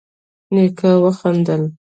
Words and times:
نيکه 0.53 0.89
وخندل: 1.03 1.61